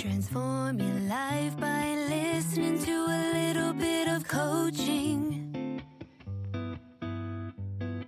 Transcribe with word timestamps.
Transform 0.00 0.78
your 0.80 1.00
life 1.10 1.54
by 1.60 1.94
listening 2.08 2.82
to 2.82 2.90
a 2.90 3.20
little 3.34 3.74
bit 3.74 4.08
of 4.08 4.26
coaching. 4.26 5.82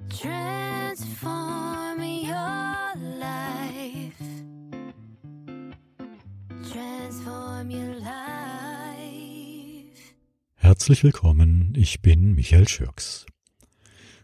Transform 0.09 2.03
your 2.03 2.95
life. 3.21 4.23
Transform 6.73 7.71
your 7.71 7.95
life. 8.01 8.15
Herzlich 10.55 11.05
willkommen, 11.05 11.75
ich 11.77 12.01
bin 12.01 12.35
Michael 12.35 12.69
Schürks. 12.69 13.27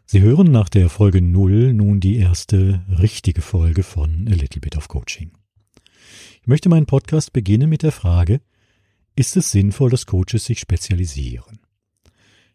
Sie 0.07 0.23
hören 0.23 0.51
nach 0.51 0.71
der 0.71 0.89
Folge 0.89 1.21
0 1.21 1.75
nun 1.75 2.01
die 2.01 2.17
erste 2.17 2.83
richtige 2.89 3.43
Folge 3.43 3.83
von 3.83 4.27
A 4.27 4.35
Little 4.35 4.63
Bit 4.63 4.79
of 4.79 4.89
Coaching. 4.89 5.33
Ich 6.41 6.47
möchte 6.47 6.69
meinen 6.69 6.87
Podcast 6.87 7.33
beginnen 7.33 7.69
mit 7.69 7.83
der 7.83 7.93
Frage, 7.93 8.41
ist 9.17 9.37
es 9.37 9.51
sinnvoll, 9.51 9.91
dass 9.91 10.07
Coaches 10.07 10.45
sich 10.45 10.61
spezialisieren? 10.61 11.59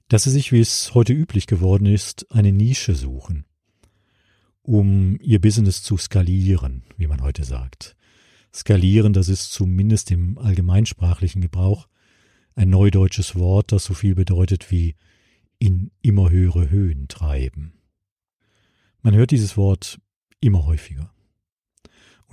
Dass 0.08 0.24
sie 0.24 0.32
sich, 0.32 0.52
wie 0.52 0.60
es 0.60 0.94
heute 0.94 1.14
üblich 1.14 1.48
geworden 1.48 1.86
ist, 1.86 2.32
eine 2.32 2.52
Nische 2.52 2.96
suchen, 2.96 3.46
um 4.62 5.20
ihr 5.22 5.42
Business 5.42 5.84
zu 5.84 5.98
skalieren, 5.98 6.84
wie 6.98 7.08
man 7.08 7.22
heute 7.22 7.44
sagt. 7.44 7.96
Skalieren, 8.54 9.14
das 9.14 9.30
ist 9.30 9.52
zumindest 9.52 10.12
im 10.12 10.38
allgemeinsprachlichen 10.38 11.42
Gebrauch 11.42 11.88
ein 12.56 12.70
neudeutsches 12.70 13.36
Wort, 13.36 13.72
das 13.72 13.84
so 13.84 13.94
viel 13.94 14.16
bedeutet 14.16 14.72
wie 14.72 14.96
in 15.60 15.92
immer 16.02 16.30
höhere 16.30 16.70
Höhen 16.70 17.08
treiben. 17.08 17.74
Man 19.02 19.16
hört 19.16 19.32
dieses 19.32 19.58
Wort 19.58 20.00
immer 20.40 20.66
häufiger. 20.66 21.14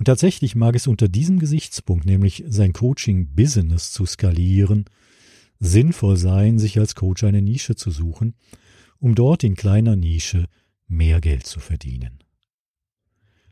Und 0.01 0.05
tatsächlich 0.05 0.55
mag 0.55 0.75
es 0.75 0.87
unter 0.87 1.07
diesem 1.07 1.37
Gesichtspunkt, 1.37 2.05
nämlich 2.05 2.43
sein 2.47 2.73
Coaching-Business 2.73 3.91
zu 3.91 4.07
skalieren, 4.07 4.85
sinnvoll 5.59 6.17
sein, 6.17 6.57
sich 6.57 6.79
als 6.79 6.95
Coach 6.95 7.23
eine 7.23 7.43
Nische 7.43 7.75
zu 7.75 7.91
suchen, 7.91 8.33
um 8.97 9.13
dort 9.13 9.43
in 9.43 9.53
kleiner 9.53 9.95
Nische 9.95 10.47
mehr 10.87 11.21
Geld 11.21 11.45
zu 11.45 11.59
verdienen. 11.59 12.23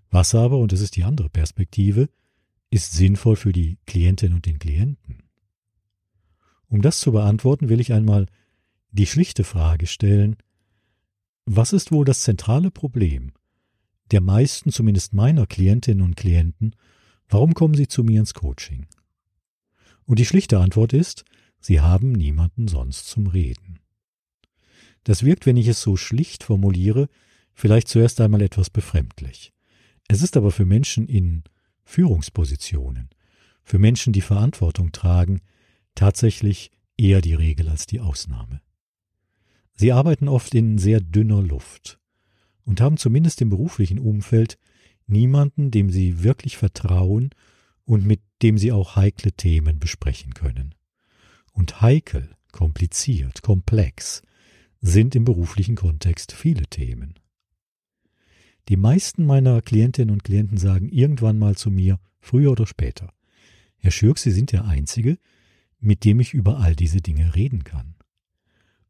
Was 0.10 0.34
aber, 0.34 0.58
und 0.58 0.72
das 0.72 0.82
ist 0.82 0.96
die 0.96 1.04
andere 1.04 1.30
Perspektive, 1.30 2.10
ist 2.72 2.94
sinnvoll 2.94 3.36
für 3.36 3.54
die 3.54 3.78
Klientin 3.86 4.34
und 4.34 4.48
den 4.48 4.58
Klienten? 4.58 5.22
Um 6.68 6.82
das 6.82 7.00
zu 7.00 7.12
beantworten, 7.12 7.70
will 7.70 7.80
ich 7.80 7.94
einmal 7.94 8.26
die 8.90 9.06
schlichte 9.06 9.44
Frage 9.44 9.86
stellen, 9.86 10.36
was 11.46 11.74
ist 11.74 11.92
wohl 11.92 12.06
das 12.06 12.24
zentrale 12.24 12.72
Problem 12.72 13.34
der 14.12 14.22
meisten, 14.22 14.72
zumindest 14.72 15.14
meiner 15.14 15.46
Klientinnen 15.48 16.04
und 16.04 16.16
Klienten, 16.16 16.76
warum 17.28 17.54
kommen 17.54 17.76
sie 17.76 17.88
zu 17.88 18.04
mir 18.04 18.20
ins 18.20 18.34
Coaching? 18.34 18.88
Und 20.06 20.20
die 20.20 20.26
schlichte 20.26 20.60
Antwort 20.60 20.94
ist, 20.94 21.26
sie 21.60 21.82
haben 21.82 22.12
niemanden 22.12 22.68
sonst 22.68 23.08
zum 23.08 23.28
Reden. 23.28 23.80
Das 25.04 25.24
wirkt, 25.24 25.46
wenn 25.46 25.58
ich 25.58 25.68
es 25.68 25.82
so 25.82 25.96
schlicht 25.96 26.44
formuliere, 26.44 27.10
vielleicht 27.54 27.88
zuerst 27.88 28.20
einmal 28.22 28.42
etwas 28.42 28.70
befremdlich. 28.70 29.54
Es 30.08 30.22
ist 30.22 30.38
aber 30.38 30.52
für 30.52 30.66
Menschen 30.66 31.08
in 31.08 31.44
Führungspositionen, 31.84 33.10
für 33.64 33.80
Menschen, 33.80 34.14
die 34.14 34.22
Verantwortung 34.22 34.92
tragen, 34.92 35.42
tatsächlich 35.94 36.72
eher 36.98 37.22
die 37.22 37.36
Regel 37.36 37.70
als 37.70 37.86
die 37.86 38.00
Ausnahme. 38.00 38.62
Sie 39.76 39.92
arbeiten 39.92 40.28
oft 40.28 40.54
in 40.56 40.78
sehr 40.78 41.00
dünner 41.00 41.42
Luft 41.42 41.99
und 42.70 42.82
haben 42.82 42.98
zumindest 42.98 43.42
im 43.42 43.50
beruflichen 43.50 43.98
Umfeld 43.98 44.60
niemanden, 45.08 45.72
dem 45.72 45.90
sie 45.90 46.22
wirklich 46.24 46.56
vertrauen 46.56 47.32
und 47.84 48.06
mit 48.06 48.22
dem 48.44 48.60
sie 48.60 48.72
auch 48.72 48.96
heikle 48.96 49.32
Themen 49.32 49.80
besprechen 49.80 50.36
können. 50.36 50.76
Und 51.52 51.82
heikel, 51.82 52.30
kompliziert, 52.52 53.42
komplex 53.42 54.22
sind 54.82 55.16
im 55.16 55.26
beruflichen 55.26 55.76
Kontext 55.76 56.32
viele 56.32 56.68
Themen. 56.68 57.16
Die 58.68 58.78
meisten 58.78 59.26
meiner 59.26 59.64
Klientinnen 59.64 60.14
und 60.14 60.24
Klienten 60.24 60.58
sagen 60.60 60.90
irgendwann 60.90 61.40
mal 61.40 61.58
zu 61.58 61.72
mir, 61.72 62.00
früher 62.20 62.52
oder 62.52 62.68
später, 62.68 63.12
Herr 63.78 63.90
Schürk, 63.90 64.20
Sie 64.20 64.32
sind 64.32 64.52
der 64.52 64.66
Einzige, 64.66 65.18
mit 65.80 66.06
dem 66.06 66.20
ich 66.20 66.36
über 66.36 66.60
all 66.60 66.76
diese 66.76 67.02
Dinge 67.02 67.34
reden 67.34 67.64
kann. 67.64 67.96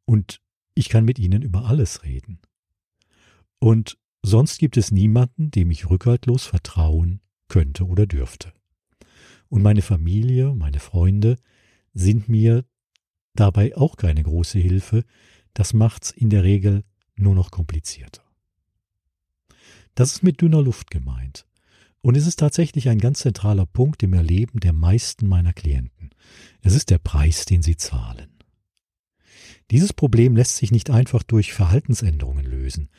Und 0.04 0.42
ich 0.74 0.90
kann 0.90 1.06
mit 1.06 1.18
ihnen 1.18 1.44
über 1.44 1.64
alles 1.64 2.04
reden. 2.04 2.40
Und 3.60 3.98
sonst 4.24 4.60
gibt 4.60 4.78
es 4.78 4.92
niemanden, 4.92 5.52
dem 5.52 5.72
ich 5.72 5.90
rückhaltlos 5.90 6.46
vertrauen 6.46 7.22
könnte 7.48 7.86
oder 7.86 8.08
dürfte. 8.08 8.54
Und 9.50 9.62
meine 9.62 9.82
Familie, 9.82 10.54
meine 10.54 10.80
Freunde 10.80 11.38
sind 11.94 12.30
mir 12.30 12.66
dabei 13.34 13.76
auch 13.76 13.98
keine 13.98 14.24
große 14.24 14.60
Hilfe, 14.60 15.04
das 15.54 15.74
macht's 15.74 16.12
in 16.12 16.30
der 16.30 16.44
Regel 16.44 16.84
nur 17.16 17.36
noch 17.36 17.52
komplizierter. 17.52 18.24
Das 19.96 20.14
ist 20.14 20.24
mit 20.24 20.42
dünner 20.42 20.62
Luft 20.62 20.92
gemeint. 20.92 21.46
Und 22.02 22.16
es 22.16 22.26
ist 22.26 22.40
tatsächlich 22.40 22.88
ein 22.88 23.00
ganz 23.00 23.20
zentraler 23.20 23.66
Punkt 23.66 24.02
im 24.04 24.14
Erleben 24.14 24.62
der 24.62 24.72
meisten 24.72 25.28
meiner 25.28 25.52
Klienten. 25.52 26.12
Es 26.62 26.74
ist 26.74 26.90
der 26.90 27.00
Preis, 27.00 27.44
den 27.46 27.62
sie 27.62 27.76
zahlen. 27.76 28.30
Dieses 29.72 29.94
Problem 29.94 30.36
lässt 30.36 30.56
sich 30.56 30.72
nicht 30.72 30.90
einfach 30.90 31.24
durch 31.24 31.54
Verhaltensänderungen 31.54 32.46
lösen, 32.46 32.90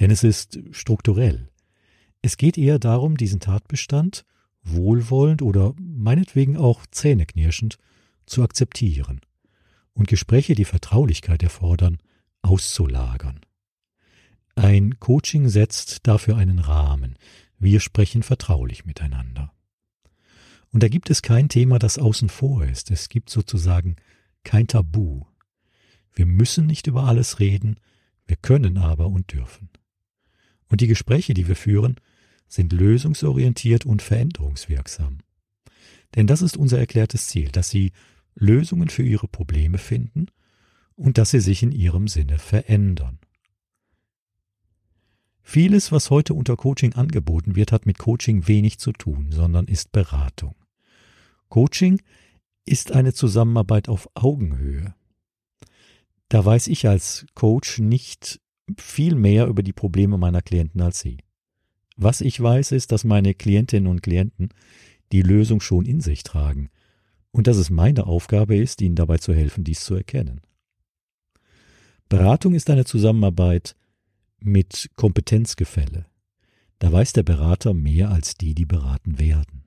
denn 0.00 0.10
es 0.10 0.24
ist 0.24 0.60
strukturell. 0.70 1.48
Es 2.22 2.36
geht 2.36 2.58
eher 2.58 2.78
darum, 2.78 3.16
diesen 3.16 3.40
Tatbestand 3.40 4.24
wohlwollend 4.62 5.42
oder 5.42 5.74
meinetwegen 5.78 6.56
auch 6.56 6.84
zähneknirschend 6.90 7.78
zu 8.26 8.42
akzeptieren 8.42 9.20
und 9.94 10.08
Gespräche, 10.08 10.54
die 10.54 10.64
Vertraulichkeit 10.64 11.42
erfordern, 11.42 11.98
auszulagern. 12.42 13.40
Ein 14.54 14.98
Coaching 14.98 15.48
setzt 15.48 16.06
dafür 16.06 16.36
einen 16.36 16.58
Rahmen. 16.58 17.16
Wir 17.58 17.80
sprechen 17.80 18.22
vertraulich 18.22 18.84
miteinander. 18.84 19.52
Und 20.70 20.82
da 20.82 20.88
gibt 20.88 21.10
es 21.10 21.22
kein 21.22 21.48
Thema, 21.48 21.78
das 21.78 21.98
außen 21.98 22.28
vor 22.28 22.64
ist. 22.64 22.90
Es 22.90 23.08
gibt 23.08 23.30
sozusagen 23.30 23.96
kein 24.44 24.66
Tabu. 24.66 25.24
Wir 26.12 26.26
müssen 26.26 26.66
nicht 26.66 26.86
über 26.86 27.04
alles 27.04 27.40
reden, 27.40 27.78
wir 28.26 28.36
können 28.36 28.78
aber 28.78 29.06
und 29.06 29.32
dürfen. 29.32 29.70
Und 30.68 30.80
die 30.80 30.86
Gespräche, 30.86 31.34
die 31.34 31.48
wir 31.48 31.56
führen, 31.56 31.96
sind 32.46 32.72
lösungsorientiert 32.72 33.86
und 33.86 34.02
veränderungswirksam. 34.02 35.18
Denn 36.14 36.26
das 36.26 36.42
ist 36.42 36.56
unser 36.56 36.78
erklärtes 36.78 37.28
Ziel, 37.28 37.50
dass 37.50 37.68
Sie 37.70 37.92
Lösungen 38.34 38.88
für 38.88 39.02
Ihre 39.02 39.28
Probleme 39.28 39.78
finden 39.78 40.26
und 40.98 41.18
dass 41.18 41.30
sie 41.30 41.40
sich 41.40 41.62
in 41.62 41.72
Ihrem 41.72 42.08
Sinne 42.08 42.38
verändern. 42.38 43.18
Vieles, 45.42 45.92
was 45.92 46.10
heute 46.10 46.34
unter 46.34 46.56
Coaching 46.56 46.94
angeboten 46.94 47.56
wird, 47.56 47.72
hat 47.72 47.86
mit 47.86 47.98
Coaching 47.98 48.48
wenig 48.48 48.78
zu 48.78 48.92
tun, 48.92 49.32
sondern 49.32 49.66
ist 49.66 49.92
Beratung. 49.92 50.54
Coaching 51.48 52.02
ist 52.66 52.92
eine 52.92 53.14
Zusammenarbeit 53.14 53.88
auf 53.88 54.10
Augenhöhe. 54.14 54.94
Da 56.28 56.44
weiß 56.44 56.66
ich 56.66 56.86
als 56.86 57.26
Coach 57.34 57.78
nicht 57.78 58.40
viel 58.76 59.14
mehr 59.14 59.46
über 59.46 59.62
die 59.62 59.72
Probleme 59.72 60.18
meiner 60.18 60.42
Klienten 60.42 60.80
als 60.80 61.00
Sie. 61.00 61.18
Was 61.96 62.20
ich 62.20 62.40
weiß, 62.40 62.72
ist, 62.72 62.92
dass 62.92 63.04
meine 63.04 63.34
Klientinnen 63.34 63.88
und 63.88 64.02
Klienten 64.02 64.50
die 65.12 65.22
Lösung 65.22 65.60
schon 65.60 65.84
in 65.84 66.00
sich 66.00 66.22
tragen 66.22 66.70
und 67.30 67.46
dass 67.46 67.56
es 67.56 67.70
meine 67.70 68.06
Aufgabe 68.06 68.56
ist, 68.56 68.80
ihnen 68.80 68.94
dabei 68.94 69.18
zu 69.18 69.34
helfen, 69.34 69.64
dies 69.64 69.84
zu 69.84 69.94
erkennen. 69.94 70.40
Beratung 72.08 72.54
ist 72.54 72.70
eine 72.70 72.84
Zusammenarbeit 72.84 73.76
mit 74.40 74.90
Kompetenzgefälle. 74.96 76.06
Da 76.78 76.92
weiß 76.92 77.12
der 77.12 77.24
Berater 77.24 77.74
mehr 77.74 78.10
als 78.10 78.34
die, 78.34 78.54
die 78.54 78.64
beraten 78.64 79.18
werden. 79.18 79.64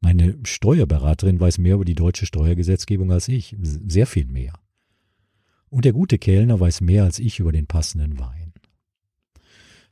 Meine 0.00 0.38
Steuerberaterin 0.44 1.40
weiß 1.40 1.58
mehr 1.58 1.74
über 1.74 1.84
die 1.84 1.94
deutsche 1.94 2.26
Steuergesetzgebung 2.26 3.12
als 3.12 3.28
ich, 3.28 3.56
sehr 3.60 4.06
viel 4.06 4.26
mehr. 4.26 4.54
Und 5.70 5.84
der 5.84 5.92
gute 5.92 6.18
Kellner 6.18 6.60
weiß 6.60 6.80
mehr 6.80 7.04
als 7.04 7.18
ich 7.18 7.38
über 7.38 7.52
den 7.52 7.66
passenden 7.66 8.18
Wein. 8.18 8.52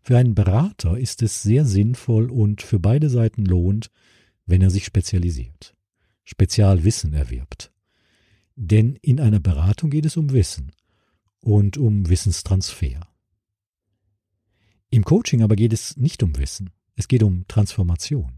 Für 0.00 0.19
einen 0.19 0.34
Berater 0.34 0.98
ist 0.98 1.22
es 1.22 1.42
sehr 1.42 1.64
sinnvoll 1.64 2.30
und 2.30 2.62
für 2.62 2.78
beide 2.78 3.08
Seiten 3.08 3.44
lohnt, 3.44 3.90
wenn 4.46 4.62
er 4.62 4.70
sich 4.70 4.84
spezialisiert, 4.84 5.75
Spezialwissen 6.25 7.12
erwirbt. 7.12 7.72
Denn 8.56 8.96
in 8.96 9.20
einer 9.20 9.40
Beratung 9.40 9.90
geht 9.90 10.06
es 10.06 10.16
um 10.16 10.32
Wissen 10.32 10.72
und 11.40 11.76
um 11.78 12.08
Wissenstransfer. 12.08 13.06
Im 14.90 15.04
Coaching 15.04 15.42
aber 15.42 15.54
geht 15.54 15.72
es 15.72 15.96
nicht 15.96 16.22
um 16.22 16.36
Wissen, 16.38 16.70
es 16.96 17.06
geht 17.06 17.22
um 17.22 17.46
Transformation. 17.46 18.32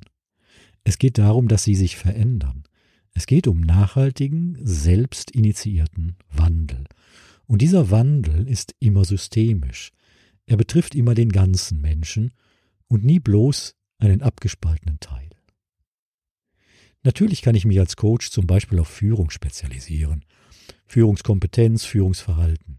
Es 0.84 0.98
geht 0.98 1.18
darum, 1.18 1.48
dass 1.48 1.62
sie 1.62 1.74
sich 1.74 1.96
verändern. 1.96 2.64
Es 3.12 3.26
geht 3.26 3.46
um 3.46 3.60
nachhaltigen, 3.60 4.58
selbstinitiierten 4.62 6.16
Wandel. 6.32 6.84
Und 7.50 7.62
dieser 7.62 7.90
Wandel 7.90 8.46
ist 8.46 8.76
immer 8.78 9.04
systemisch. 9.04 9.90
Er 10.46 10.56
betrifft 10.56 10.94
immer 10.94 11.16
den 11.16 11.30
ganzen 11.30 11.80
Menschen 11.80 12.32
und 12.86 13.04
nie 13.04 13.18
bloß 13.18 13.74
einen 13.98 14.22
abgespaltenen 14.22 15.00
Teil. 15.00 15.28
Natürlich 17.02 17.42
kann 17.42 17.56
ich 17.56 17.64
mich 17.64 17.80
als 17.80 17.96
Coach 17.96 18.30
zum 18.30 18.46
Beispiel 18.46 18.78
auf 18.78 18.86
Führung 18.86 19.30
spezialisieren. 19.30 20.24
Führungskompetenz, 20.86 21.84
Führungsverhalten. 21.84 22.78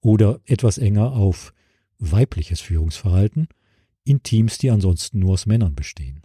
Oder 0.00 0.40
etwas 0.46 0.78
enger 0.78 1.12
auf 1.12 1.52
weibliches 1.98 2.62
Führungsverhalten 2.62 3.48
in 4.04 4.22
Teams, 4.22 4.56
die 4.56 4.70
ansonsten 4.70 5.18
nur 5.18 5.34
aus 5.34 5.44
Männern 5.44 5.74
bestehen. 5.74 6.22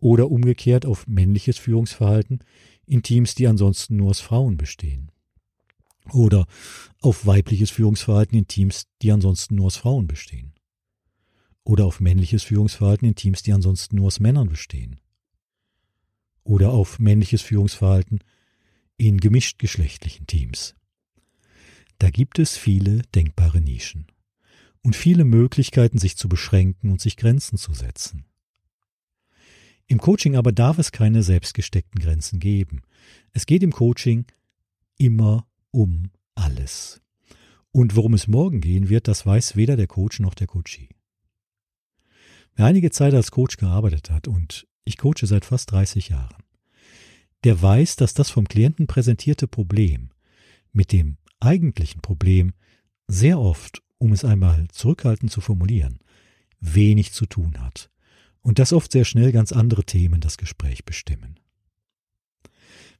Oder 0.00 0.28
umgekehrt 0.28 0.86
auf 0.86 1.06
männliches 1.06 1.56
Führungsverhalten 1.56 2.40
in 2.84 3.04
Teams, 3.04 3.36
die 3.36 3.46
ansonsten 3.46 3.94
nur 3.94 4.10
aus 4.10 4.18
Frauen 4.18 4.56
bestehen. 4.56 5.12
Oder 6.12 6.46
auf 7.00 7.26
weibliches 7.26 7.70
Führungsverhalten 7.70 8.38
in 8.38 8.46
Teams, 8.46 8.86
die 9.02 9.12
ansonsten 9.12 9.54
nur 9.54 9.66
aus 9.66 9.76
Frauen 9.76 10.06
bestehen. 10.06 10.52
Oder 11.64 11.86
auf 11.86 12.00
männliches 12.00 12.42
Führungsverhalten 12.42 13.08
in 13.08 13.14
Teams, 13.14 13.42
die 13.42 13.52
ansonsten 13.52 13.96
nur 13.96 14.06
aus 14.06 14.20
Männern 14.20 14.48
bestehen. 14.48 15.00
Oder 16.42 16.70
auf 16.70 16.98
männliches 16.98 17.42
Führungsverhalten 17.42 18.20
in 18.96 19.18
gemischtgeschlechtlichen 19.18 20.26
Teams. 20.26 20.74
Da 21.98 22.10
gibt 22.10 22.38
es 22.38 22.56
viele 22.56 23.02
denkbare 23.14 23.60
Nischen 23.60 24.06
und 24.82 24.96
viele 24.96 25.24
Möglichkeiten, 25.24 25.98
sich 25.98 26.16
zu 26.16 26.28
beschränken 26.28 26.90
und 26.90 27.00
sich 27.00 27.16
Grenzen 27.16 27.58
zu 27.58 27.74
setzen. 27.74 28.24
Im 29.86 29.98
Coaching 29.98 30.36
aber 30.36 30.52
darf 30.52 30.78
es 30.78 30.92
keine 30.92 31.22
selbstgesteckten 31.22 32.00
Grenzen 32.00 32.40
geben. 32.40 32.82
Es 33.32 33.44
geht 33.44 33.62
im 33.62 33.72
Coaching 33.72 34.24
immer 34.96 35.46
um 35.70 36.10
alles. 36.34 37.00
Und 37.72 37.96
worum 37.96 38.14
es 38.14 38.26
morgen 38.26 38.60
gehen 38.60 38.88
wird, 38.88 39.08
das 39.08 39.24
weiß 39.24 39.56
weder 39.56 39.76
der 39.76 39.86
Coach 39.86 40.20
noch 40.20 40.34
der 40.34 40.46
Coachee. 40.46 40.88
Wer 42.56 42.66
einige 42.66 42.90
Zeit 42.90 43.14
als 43.14 43.30
Coach 43.30 43.56
gearbeitet 43.56 44.10
hat 44.10 44.28
und 44.28 44.66
ich 44.84 44.98
coache 44.98 45.26
seit 45.26 45.44
fast 45.44 45.70
30 45.70 46.08
Jahren, 46.08 46.42
der 47.44 47.60
weiß, 47.60 47.96
dass 47.96 48.12
das 48.12 48.30
vom 48.30 48.48
Klienten 48.48 48.86
präsentierte 48.86 49.46
Problem 49.46 50.10
mit 50.72 50.92
dem 50.92 51.16
eigentlichen 51.38 52.00
Problem 52.00 52.52
sehr 53.06 53.38
oft, 53.38 53.82
um 53.98 54.12
es 54.12 54.24
einmal 54.24 54.66
zurückhaltend 54.68 55.30
zu 55.30 55.40
formulieren, 55.40 56.00
wenig 56.60 57.12
zu 57.12 57.26
tun 57.26 57.60
hat 57.60 57.90
und 58.42 58.58
dass 58.58 58.72
oft 58.72 58.92
sehr 58.92 59.04
schnell 59.04 59.32
ganz 59.32 59.52
andere 59.52 59.84
Themen 59.84 60.20
das 60.20 60.36
Gespräch 60.36 60.84
bestimmen. 60.84 61.38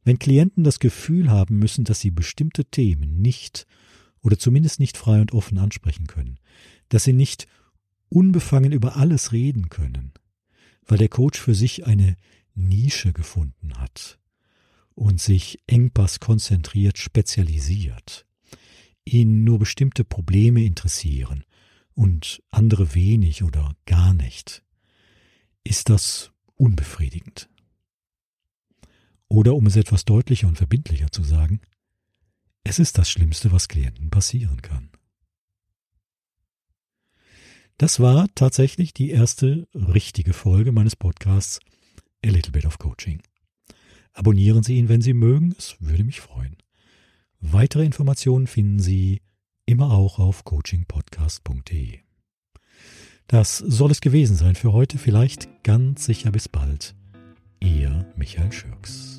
Wenn 0.05 0.19
Klienten 0.19 0.65
das 0.65 0.79
Gefühl 0.79 1.31
haben 1.31 1.59
müssen, 1.59 1.85
dass 1.85 2.01
sie 2.01 2.11
bestimmte 2.11 2.65
Themen 2.65 3.21
nicht 3.21 3.67
oder 4.23 4.39
zumindest 4.39 4.81
nicht 4.81 4.97
frei 4.97 5.21
und 5.21 5.33
offen 5.33 5.59
ansprechen 5.59 6.07
können, 6.07 6.39
dass 6.89 7.05
sie 7.05 7.13
nicht 7.13 7.47
unbefangen 8.09 8.73
über 8.73 8.97
alles 8.97 9.33
reden 9.33 9.69
können, 9.69 10.13
weil 10.87 10.99
der 10.99 11.09
Coach 11.09 11.39
für 11.39 11.55
sich 11.55 11.87
eine 11.87 12.17
Nische 12.55 13.13
gefunden 13.13 13.75
hat 13.79 14.19
und 14.95 15.21
sich 15.21 15.61
Engpass 15.67 16.21
konzentriert 16.21 16.99
spezialisiert, 16.99 18.27
ihn 19.05 19.45
nur 19.45 19.59
bestimmte 19.59 20.05
Probleme 20.05 20.65
interessieren 20.65 21.45
und 21.95 22.43
andere 22.51 22.95
wenig 22.95 23.43
oder 23.43 23.75
gar 23.87 24.15
nicht, 24.15 24.63
ist 25.65 25.89
das 25.89 26.33
unbefriedigend. 26.57 27.49
Oder 29.31 29.55
um 29.55 29.67
es 29.67 29.77
etwas 29.77 30.05
deutlicher 30.05 30.49
und 30.49 30.59
verbindlicher 30.59 31.11
zu 31.11 31.23
sagen, 31.23 31.61
es 32.65 32.79
ist 32.79 32.99
das 32.99 33.09
Schlimmste, 33.09 33.53
was 33.53 33.69
Klienten 33.69 34.11
passieren 34.11 34.61
kann. 34.61 34.91
Das 37.79 38.01
war 38.01 38.29
tatsächlich 38.35 38.93
die 38.93 39.11
erste 39.11 39.67
richtige 39.73 40.35
Folge 40.35 40.73
meines 40.73 40.97
Podcasts 40.97 41.61
A 42.23 42.29
Little 42.29 42.53
Bit 42.53 42.67
of 42.67 42.79
Coaching. 42.79 43.23
Abonnieren 44.13 44.63
Sie 44.63 44.77
ihn, 44.77 44.89
wenn 44.89 45.01
Sie 45.01 45.15
mögen, 45.15 45.55
es 45.57 45.77
würde 45.81 46.05
mich 46.05 46.21
freuen. 46.21 46.57
Weitere 47.41 47.85
Informationen 47.85 48.49
finden 48.49 48.81
Sie 48.81 49.23
immer 49.65 49.93
auch 49.93 50.19
auf 50.19 50.45
coachingpodcast.de. 50.45 52.01
Das 53.29 53.59
soll 53.59 53.93
es 53.93 54.01
gewesen 54.01 54.37
sein 54.37 54.57
für 54.57 54.73
heute, 54.73 54.99
vielleicht 54.99 55.63
ganz 55.63 56.05
sicher 56.05 56.33
bis 56.33 56.49
bald. 56.49 56.97
Ihr 57.61 58.13
Michael 58.17 58.53
Schürks. 58.53 59.10